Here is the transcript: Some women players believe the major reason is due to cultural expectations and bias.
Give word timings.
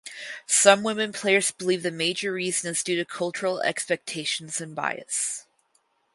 Some 0.47 0.81
women 0.81 1.13
players 1.13 1.51
believe 1.51 1.83
the 1.83 1.91
major 1.91 2.31
reason 2.33 2.71
is 2.71 2.81
due 2.83 2.95
to 2.95 3.05
cultural 3.05 3.61
expectations 3.61 4.59
and 4.59 4.73
bias. 4.73 5.45